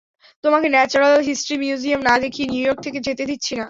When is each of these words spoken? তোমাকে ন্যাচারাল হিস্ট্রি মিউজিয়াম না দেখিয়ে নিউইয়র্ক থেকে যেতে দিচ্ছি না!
তোমাকে 0.43 0.67
ন্যাচারাল 0.69 1.15
হিস্ট্রি 1.27 1.55
মিউজিয়াম 1.61 2.01
না 2.07 2.15
দেখিয়ে 2.23 2.47
নিউইয়র্ক 2.47 2.79
থেকে 2.85 2.99
যেতে 3.07 3.23
দিচ্ছি 3.29 3.51
না! 3.51 3.59